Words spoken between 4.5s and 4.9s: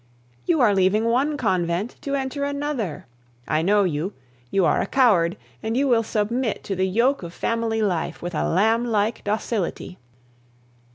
are a